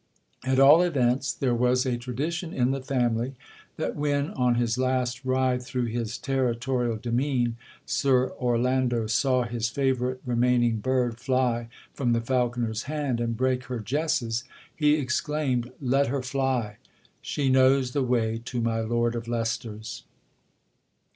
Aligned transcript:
At 0.43 0.59
all 0.59 0.81
events, 0.81 1.31
there 1.31 1.53
was 1.53 1.85
a 1.85 1.95
tradition 1.95 2.55
in 2.55 2.71
the 2.71 2.81
family, 2.81 3.35
that 3.77 3.95
when, 3.95 4.31
on 4.31 4.55
his 4.55 4.75
last 4.79 5.23
ride 5.23 5.61
through 5.61 5.85
his 5.93 6.17
territorial 6.17 6.97
demesne, 6.97 7.55
Sir 7.85 8.31
Orlando 8.39 9.05
saw 9.05 9.43
his 9.43 9.69
favourite 9.69 10.17
remaining 10.25 10.77
bird 10.77 11.19
fly 11.19 11.69
from 11.93 12.13
the 12.13 12.19
falconer's 12.19 12.85
hand, 12.89 13.21
and 13.21 13.37
break 13.37 13.65
her 13.65 13.79
jesses, 13.79 14.43
he 14.75 14.95
exclaimed, 14.95 15.71
'Let 15.79 16.07
her 16.07 16.23
fly; 16.23 16.77
she 17.21 17.49
knows 17.49 17.91
the 17.91 18.01
way 18.01 18.41
to 18.45 18.59
my 18.59 18.79
lord 18.79 19.13
of 19.13 19.27
Leicester's.' 19.27 20.03